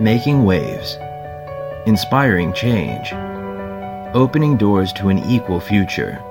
[0.00, 0.96] Making waves,
[1.84, 3.12] inspiring change,
[4.14, 6.22] opening doors to an equal future.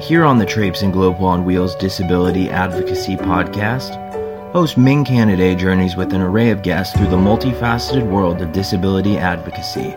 [0.00, 3.92] Here on the Traipsin Global on Wheels Disability Advocacy podcast,
[4.52, 9.18] host Ming Canada journeys with an array of guests through the multifaceted world of disability
[9.18, 9.94] advocacy.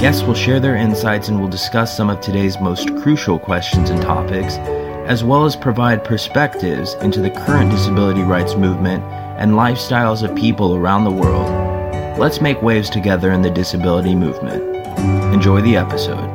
[0.00, 4.00] Guests will share their insights and will discuss some of today's most crucial questions and
[4.00, 4.56] topics,
[5.04, 9.02] as well as provide perspectives into the current disability rights movement
[9.38, 11.64] and lifestyles of people around the world
[12.16, 14.62] Let's make waves together in the disability movement.
[15.34, 16.30] Enjoy the episode.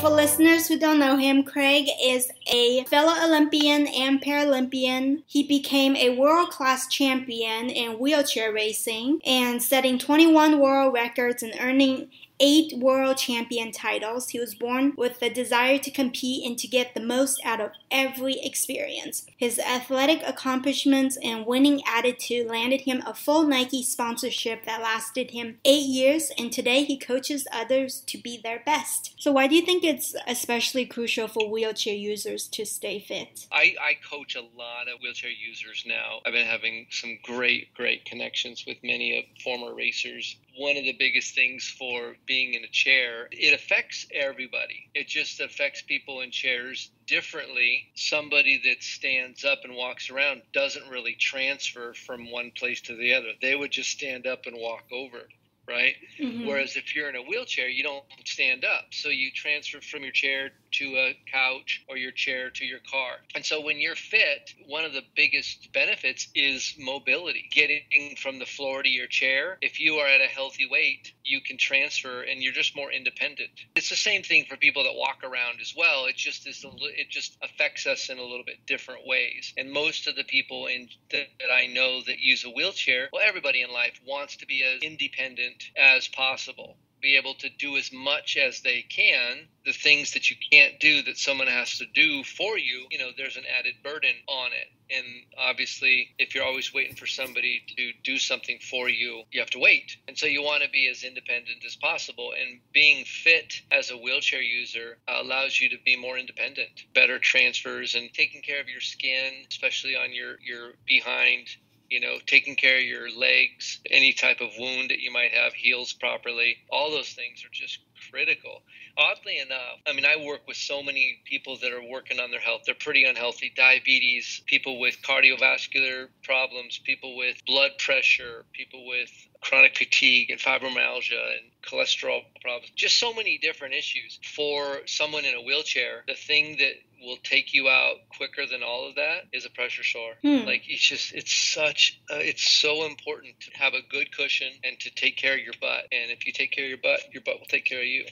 [0.00, 5.22] For listeners who don't know him, Craig is a fellow Olympian and Paralympian.
[5.26, 11.54] He became a world class champion in wheelchair racing and setting 21 world records and
[11.60, 12.08] earning
[12.40, 14.30] eight world champion titles.
[14.30, 17.72] He was born with the desire to compete and to get the most out of
[17.90, 19.26] every experience.
[19.36, 25.58] His athletic accomplishments and winning attitude landed him a full Nike sponsorship that lasted him
[25.64, 29.14] eight years, and today he coaches others to be their best.
[29.16, 30.14] So, why do you think it's
[30.54, 33.46] especially crucial for wheelchair users to stay fit?
[33.50, 36.20] I, I coach a lot of wheelchair users now.
[36.24, 40.92] I've been having some great, great connections with many of former racers one of the
[40.92, 43.28] biggest things for being in a chair.
[43.32, 44.88] It affects everybody.
[44.94, 47.90] It just affects people in chairs differently.
[47.94, 53.14] Somebody that stands up and walks around doesn't really transfer from one place to the
[53.14, 53.32] other.
[53.42, 55.22] They would just stand up and walk over
[55.68, 55.94] right?
[56.20, 56.46] Mm-hmm.
[56.46, 58.86] Whereas if you're in a wheelchair, you don't stand up.
[58.90, 63.12] So you transfer from your chair to a couch or your chair to your car.
[63.34, 67.48] And so when you're fit, one of the biggest benefits is mobility.
[67.52, 69.58] Getting from the floor to your chair.
[69.60, 73.50] If you are at a healthy weight, you can transfer and you're just more independent.
[73.76, 76.06] It's the same thing for people that walk around as well.
[76.06, 79.52] It just is it just affects us in a little bit different ways.
[79.56, 83.22] And most of the people in that, that I know that use a wheelchair, well
[83.24, 87.92] everybody in life wants to be as independent as possible be able to do as
[87.92, 92.24] much as they can the things that you can't do that someone has to do
[92.24, 94.68] for you you know there's an added burden on it.
[94.90, 95.06] And
[95.38, 99.58] obviously if you're always waiting for somebody to do something for you you have to
[99.58, 99.96] wait.
[100.08, 102.32] And so you want to be as independent as possible.
[102.38, 107.94] And being fit as a wheelchair user allows you to be more independent better transfers
[107.94, 111.48] and taking care of your skin especially on your your behind
[111.90, 115.52] you know, taking care of your legs, any type of wound that you might have
[115.52, 116.56] heals properly.
[116.70, 117.78] All those things are just
[118.10, 118.62] critical.
[118.96, 122.40] Oddly enough, I mean, I work with so many people that are working on their
[122.40, 122.62] health.
[122.64, 129.76] They're pretty unhealthy diabetes, people with cardiovascular problems, people with blood pressure, people with chronic
[129.76, 132.70] fatigue and fibromyalgia and cholesterol problems.
[132.76, 134.18] Just so many different issues.
[134.34, 138.88] For someone in a wheelchair, the thing that will take you out quicker than all
[138.88, 140.14] of that is a pressure sore.
[140.22, 140.46] Hmm.
[140.46, 144.78] Like it's just it's such uh, it's so important to have a good cushion and
[144.80, 145.84] to take care of your butt.
[145.92, 148.06] And if you take care of your butt, your butt will take care of you.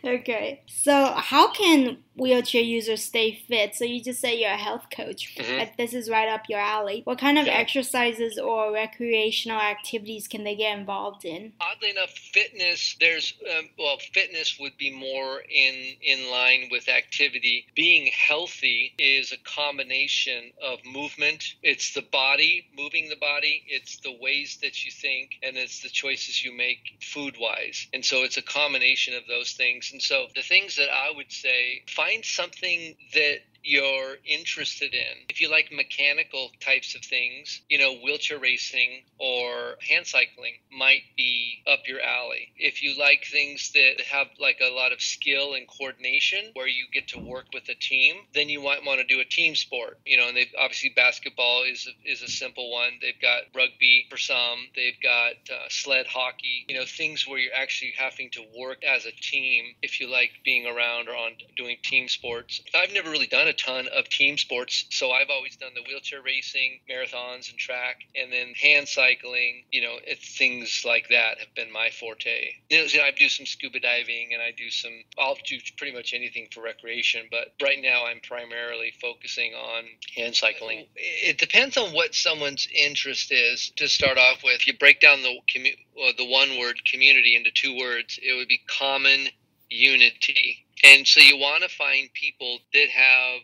[0.04, 3.76] Okay, so how can wheelchair users stay fit?
[3.76, 5.36] So you just say you're a health coach.
[5.38, 5.76] Mm-hmm.
[5.78, 7.02] This is right up your alley.
[7.04, 7.54] What kind of yeah.
[7.54, 11.54] exercises or recreational activities can they get involved in?
[11.60, 12.96] Oddly enough, fitness.
[13.00, 17.66] There's um, well, fitness would be more in in line with activity.
[17.76, 21.56] Being healthy is a combination of movement.
[21.64, 23.64] It's the body moving the body.
[23.68, 27.88] It's the ways that you think, and it's the choices you make food wise.
[27.94, 29.92] And so it's a combination of those things.
[29.92, 35.26] And so the things that I would say find something that you're interested in.
[35.28, 41.02] If you like mechanical types of things, you know, wheelchair racing or hand cycling might
[41.18, 42.54] be up your alley.
[42.58, 46.86] If you like things that have like a lot of skill and coordination where you
[46.94, 49.98] get to work with a team, then you might want to do a team sport.
[50.06, 52.92] You know, and they've obviously basketball is a, is a simple one.
[53.02, 54.60] They've got rugby for some.
[54.76, 56.66] They've got uh, sled hockey.
[56.70, 59.66] You know, things where you're actually having to work as a team.
[59.82, 63.55] If you like being around or on doing team sports, I've never really done a
[63.56, 64.86] ton of team sports.
[64.92, 69.64] So I've always done the wheelchair racing, marathons, and track, and then hand cycling.
[69.72, 69.98] You know,
[70.38, 72.52] things like that have been my forte.
[72.70, 74.94] You know, I do some scuba diving, and I do some.
[75.18, 79.84] I'll do pretty much anything for recreation, but right now I'm primarily focusing on
[80.16, 80.86] hand cycling.
[80.96, 83.72] It depends on what someone's interest is.
[83.78, 87.36] To start off with, if you break down the commu- well, the one word community
[87.36, 89.28] into two words, it would be common
[89.70, 93.42] unity and so you want to find people that have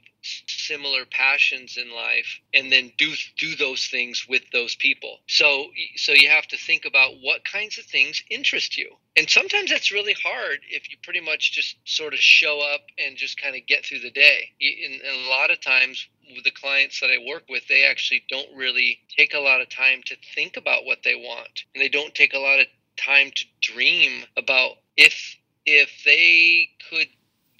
[0.47, 5.17] similar passions in life and then do do those things with those people.
[5.27, 5.65] So
[5.95, 8.91] so you have to think about what kinds of things interest you.
[9.17, 13.17] And sometimes that's really hard if you pretty much just sort of show up and
[13.17, 14.49] just kind of get through the day.
[14.61, 18.55] And, a lot of times with the clients that I work with, they actually don't
[18.55, 22.15] really take a lot of time to think about what they want, and they don't
[22.15, 22.67] take a lot of
[22.97, 25.35] time to dream about if
[25.65, 27.07] if they could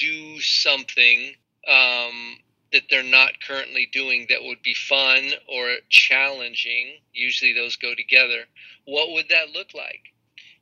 [0.02, 1.36] do something
[1.68, 2.38] um,
[2.74, 6.98] that they're not currently doing that would be fun or challenging.
[7.14, 8.46] Usually those go together.
[8.86, 10.14] What would that look like?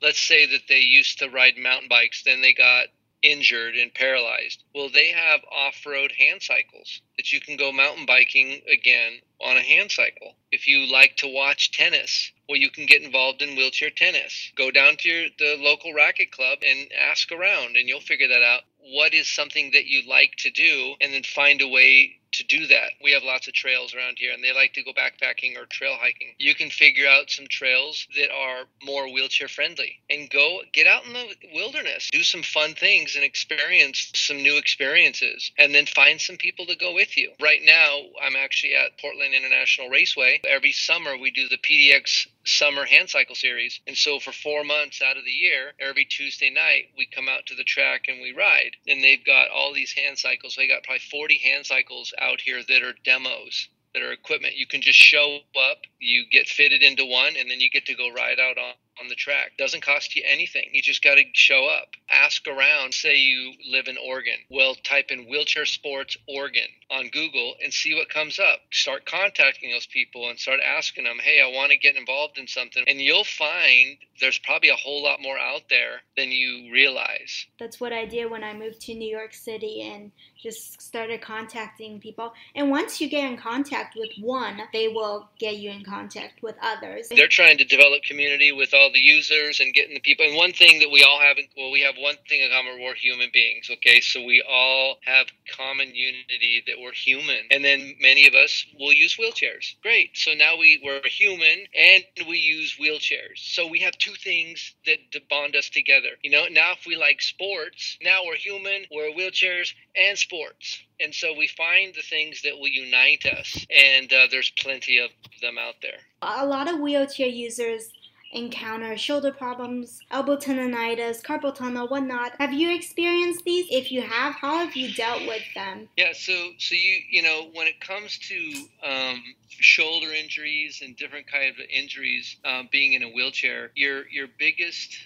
[0.01, 2.87] Let's say that they used to ride mountain bikes, then they got
[3.21, 4.63] injured and paralyzed.
[4.73, 9.57] Well, they have off road hand cycles that you can go mountain biking again on
[9.57, 10.35] a hand cycle.
[10.51, 14.51] If you like to watch tennis, well, you can get involved in wheelchair tennis.
[14.55, 18.41] Go down to your, the local racket club and ask around, and you'll figure that
[18.41, 18.61] out.
[18.79, 22.67] What is something that you like to do, and then find a way to do
[22.67, 22.91] that.
[23.03, 25.95] We have lots of trails around here and they like to go backpacking or trail
[25.99, 26.33] hiking.
[26.37, 31.05] You can figure out some trails that are more wheelchair friendly and go get out
[31.05, 36.21] in the wilderness, do some fun things and experience some new experiences and then find
[36.21, 37.31] some people to go with you.
[37.41, 40.41] Right now, I'm actually at Portland International Raceway.
[40.47, 43.79] Every summer we do the PDX summer hand cycle series.
[43.87, 47.45] And so for four months out of the year, every Tuesday night, we come out
[47.47, 48.71] to the track and we ride.
[48.87, 50.55] And they've got all these hand cycles.
[50.55, 54.55] They got probably 40 hand cycles out here that are demos that are equipment.
[54.55, 57.95] You can just show up, you get fitted into one, and then you get to
[57.95, 59.53] go ride out on on the track.
[59.57, 60.69] Doesn't cost you anything.
[60.71, 61.89] You just got to show up.
[62.09, 62.93] Ask around.
[62.93, 64.35] Say you live in Oregon.
[64.49, 68.59] Well, type in wheelchair sports Oregon on Google and see what comes up.
[68.71, 72.47] Start contacting those people and start asking them, hey, I want to get involved in
[72.47, 72.83] something.
[72.87, 77.45] And you'll find there's probably a whole lot more out there than you realize.
[77.59, 80.11] That's what I did when I moved to New York City and
[80.41, 82.33] just started contacting people.
[82.55, 86.55] And once you get in contact with one, they will get you in contact with
[86.61, 87.09] others.
[87.09, 90.25] They're trying to develop community with all the users and getting the people.
[90.25, 92.95] And one thing that we all have, well, we have one thing in common: we're
[92.95, 93.69] human beings.
[93.71, 97.45] Okay, so we all have common unity that we're human.
[97.51, 99.75] And then many of us will use wheelchairs.
[99.81, 100.17] Great.
[100.17, 103.37] So now we we're human and we use wheelchairs.
[103.37, 104.97] So we have two things that
[105.29, 106.09] bond us together.
[106.21, 110.81] You know, now if we like sports, now we're human, we're wheelchairs and sports.
[110.99, 115.09] And so we find the things that will unite us, and uh, there's plenty of
[115.41, 115.99] them out there.
[116.21, 117.89] A lot of wheelchair users
[118.31, 122.33] encounter shoulder problems, elbow tendonitis, carpal tunnel, whatnot.
[122.39, 123.67] Have you experienced these?
[123.69, 125.89] If you have, how have you dealt with them?
[125.97, 131.27] Yeah, so so you you know when it comes to um, shoulder injuries and different
[131.27, 134.97] kinds of injuries, um, being in a wheelchair, your your biggest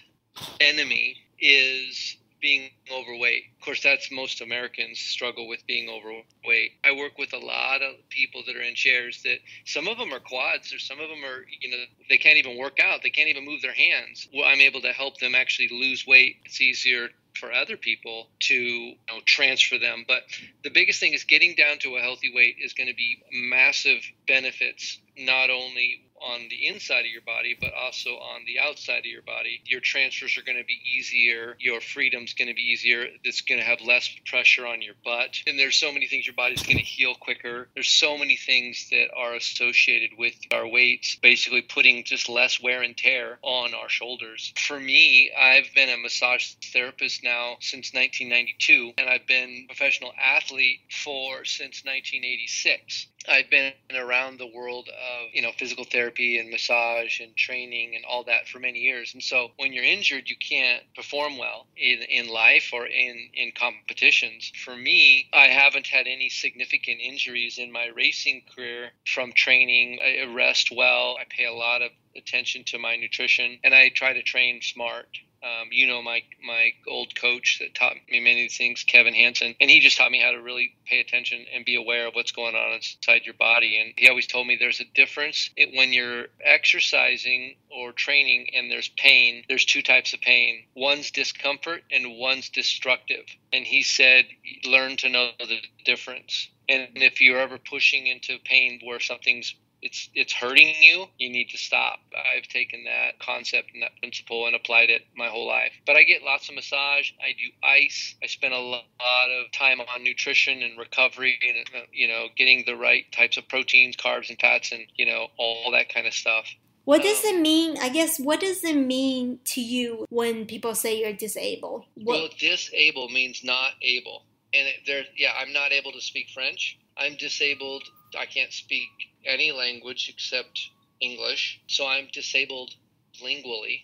[0.59, 3.45] enemy is being overweight.
[3.57, 6.71] Of course, that's most Americans struggle with being overweight.
[6.83, 10.13] I work with a lot of people that are in chairs that some of them
[10.13, 13.01] are quads or some of them are, you know, they can't even work out.
[13.01, 14.27] They can't even move their hands.
[14.35, 16.35] Well, I'm able to help them actually lose weight.
[16.43, 17.07] It's easier
[17.39, 20.03] for other people to you know, transfer them.
[20.05, 20.23] But
[20.65, 24.01] the biggest thing is getting down to a healthy weight is going to be massive
[24.27, 29.05] benefits, not only on the inside of your body, but also on the outside of
[29.05, 29.61] your body.
[29.65, 31.55] Your transfers are going to be easier.
[31.59, 33.07] Your freedom's going to be easier.
[33.23, 35.41] It's going to have less pressure on your butt.
[35.47, 36.25] And there's so many things.
[36.25, 37.67] Your body's going to heal quicker.
[37.73, 42.81] There's so many things that are associated with our weights, basically putting just less wear
[42.81, 44.53] and tear on our shoulders.
[44.57, 50.13] For me, I've been a massage therapist now since 1992, and I've been a professional
[50.19, 53.07] athlete for since 1986.
[53.27, 58.05] I've been around the world of, you know, physical therapy and massage and training and
[58.05, 59.13] all that for many years.
[59.13, 63.51] And so when you're injured, you can't perform well in, in life or in, in
[63.51, 64.51] competitions.
[64.63, 69.99] For me, I haven't had any significant injuries in my racing career from training.
[70.03, 71.17] I rest well.
[71.19, 75.07] I pay a lot of attention to my nutrition and I try to train smart.
[75.43, 79.69] Um, you know my my old coach that taught me many things, Kevin Hanson, and
[79.69, 82.55] he just taught me how to really pay attention and be aware of what's going
[82.55, 83.77] on inside your body.
[83.77, 88.89] And he always told me there's a difference when you're exercising or training and there's
[88.97, 89.43] pain.
[89.47, 90.63] There's two types of pain.
[90.75, 93.25] One's discomfort and one's destructive.
[93.51, 94.25] And he said,
[94.65, 96.49] learn to know the difference.
[96.69, 101.49] And if you're ever pushing into pain where something's it's it's hurting you, you need
[101.49, 101.99] to stop.
[102.15, 105.73] I've taken that concept and that principle and applied it my whole life.
[105.85, 107.11] But I get lots of massage.
[107.19, 108.15] I do ice.
[108.23, 108.85] I spend a lot
[109.29, 113.97] of time on nutrition and recovery and you know getting the right types of proteins,
[113.97, 116.47] carbs, and fats, and you know all that kind of stuff.
[116.85, 117.77] What does um, it mean?
[117.81, 121.85] I guess what does it mean to you when people say you're disabled?
[121.95, 122.19] What?
[122.19, 124.23] Well, disabled means not able,
[124.53, 126.79] and there, yeah, I'm not able to speak French.
[126.97, 127.83] I'm disabled.
[128.17, 128.89] I can't speak
[129.25, 132.75] any language except English, so I'm disabled
[133.21, 133.81] lingually.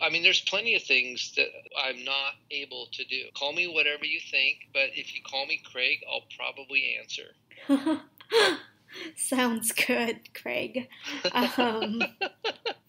[0.00, 3.24] I mean, there's plenty of things that I'm not able to do.
[3.34, 7.34] Call me whatever you think, but if you call me Craig, I'll probably answer.
[9.16, 10.88] Sounds good, Craig.
[11.34, 12.02] Um,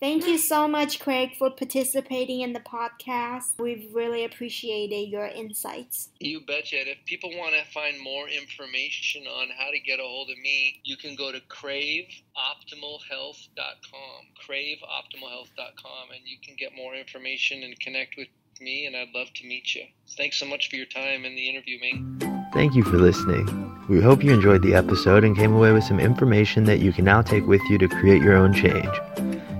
[0.03, 3.57] thank you so much, Craig, for participating in the podcast.
[3.57, 6.09] We've really appreciated your insights.
[6.19, 6.79] You betcha.
[6.79, 10.37] And if people want to find more information on how to get a hold of
[10.39, 14.25] me, you can go to craveoptimalhealth.com.
[14.45, 18.27] Craveoptimalhealth.com, and you can get more information and connect with
[18.59, 19.85] me, and I'd love to meet you.
[20.17, 22.19] Thanks so much for your time in the interview, Ming.
[22.53, 23.47] Thank you for listening.
[23.87, 27.05] We hope you enjoyed the episode and came away with some information that you can
[27.05, 28.89] now take with you to create your own change.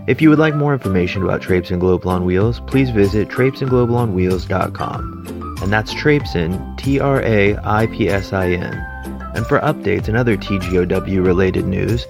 [0.06, 5.58] If you would like more information about Traipsin Global on Wheels, please visit traipsinglobalonwheels.com.
[5.62, 8.74] And that's Traipsin, T R A I P S I N.
[9.34, 12.06] And for updates and other TGOW related news,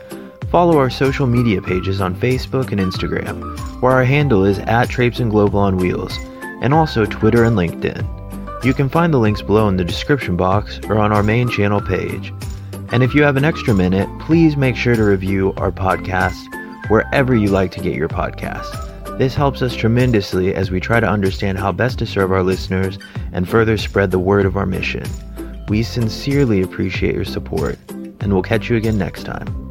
[0.49, 5.29] follow our social media pages on Facebook and Instagram, where our handle is at Traipsin
[5.29, 6.17] Global on Wheels,
[6.63, 8.65] and also Twitter and LinkedIn.
[8.65, 11.79] You can find the links below in the description box or on our main channel
[11.79, 12.33] page.
[12.91, 16.47] And if you have an extra minute, please make sure to review our podcast
[16.87, 19.17] wherever you like to get your podcast.
[19.17, 22.97] This helps us tremendously as we try to understand how best to serve our listeners
[23.31, 25.05] and further spread the word of our mission.
[25.67, 29.62] We sincerely appreciate your support, and we'll catch you again next time.